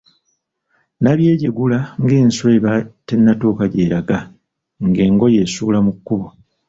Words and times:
Nabyejeeguula 1.01 1.79
ng’enswa 2.01 2.47
eba 2.57 2.71
tennatuuka 3.07 3.65
gy’eraga 3.73 4.17
ng’engoye 4.85 5.39
esuula 5.45 5.77
mu 5.85 5.91
kkubo. 5.97 6.27